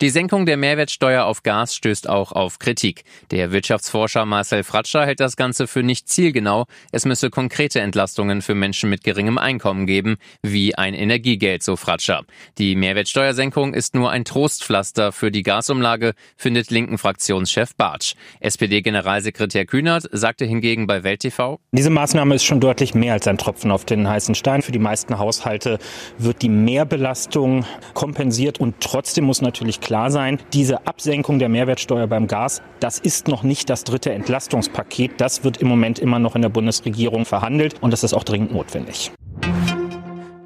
[0.00, 3.04] Die Senkung der Mehrwertsteuer auf Gas stößt auch auf Kritik.
[3.30, 6.64] Der Wirtschaftsforscher Marcel Fratscher hält das Ganze für nicht zielgenau.
[6.90, 12.24] Es müsse konkrete Entlastungen für Menschen mit geringem Einkommen geben, wie ein Energiegeld, so Fratscher.
[12.58, 18.14] Die Mehrwertsteuersenkung ist nur ein Trostpflaster für die Gasumlage, findet linken Fraktionschef Bartsch.
[18.40, 23.38] SPD-Generalsekretär Kühnert sagte hingegen bei Welt TV, Diese Maßnahme ist schon deutlich mehr als ein
[23.38, 24.62] Tropfen auf den heißen Stein.
[24.62, 25.78] Für die meisten Haushalte
[26.18, 27.64] wird die Mehrbelastung
[27.94, 33.28] kompensiert und trotzdem muss natürlich klar sein, diese Absenkung der Mehrwertsteuer beim Gas, das ist
[33.28, 35.20] noch nicht das dritte Entlastungspaket.
[35.20, 38.52] Das wird im Moment immer noch in der Bundesregierung verhandelt und das ist auch dringend
[38.52, 39.12] notwendig.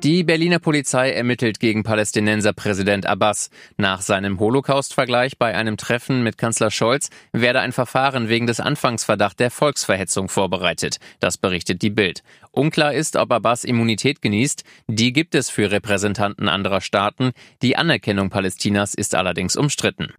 [0.08, 3.50] Die Berliner Polizei ermittelt gegen Palästinenser Präsident Abbas.
[3.76, 9.36] Nach seinem Holocaust-Vergleich bei einem Treffen mit Kanzler Scholz werde ein Verfahren wegen des Anfangsverdachts
[9.36, 10.96] der Volksverhetzung vorbereitet.
[11.20, 12.22] Das berichtet die Bild.
[12.52, 14.64] Unklar ist, ob Abbas Immunität genießt.
[14.86, 17.32] Die gibt es für Repräsentanten anderer Staaten.
[17.60, 20.14] Die Anerkennung Palästinas ist allerdings umstritten.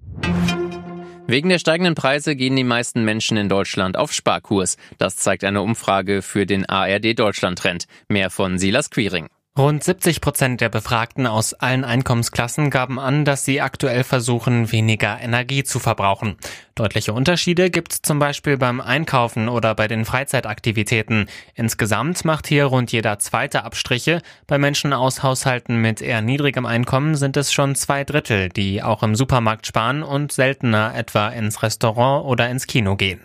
[1.25, 4.77] Wegen der steigenden Preise gehen die meisten Menschen in Deutschland auf Sparkurs.
[4.99, 7.85] Das zeigt eine Umfrage für den ARD Deutschland Trend.
[8.07, 9.29] Mehr von Silas Quiring.
[9.59, 15.19] Rund 70 Prozent der Befragten aus allen Einkommensklassen gaben an, dass sie aktuell versuchen, weniger
[15.19, 16.37] Energie zu verbrauchen.
[16.75, 21.25] Deutliche Unterschiede gibt es zum Beispiel beim Einkaufen oder bei den Freizeitaktivitäten.
[21.55, 24.21] Insgesamt macht hier rund jeder zweite Abstriche.
[24.47, 29.03] Bei Menschen aus Haushalten mit eher niedrigem Einkommen sind es schon zwei Drittel, die auch
[29.03, 33.19] im Supermarkt sparen und seltener etwa ins Restaurant oder ins Kino gehen.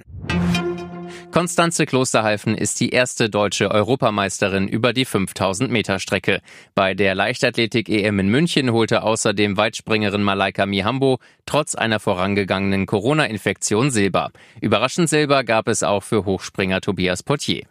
[1.35, 6.41] Konstanze Klosterhalfen ist die erste deutsche Europameisterin über die 5000 Meter Strecke.
[6.77, 14.31] Bei der Leichtathletik-EM in München holte außerdem Weitspringerin Malaika Mihambo trotz einer vorangegangenen Corona-Infektion Silber.
[14.61, 17.65] Überraschend Silber gab es auch für Hochspringer Tobias Potier.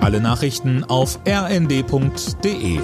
[0.00, 2.78] Alle Nachrichten auf rnd.de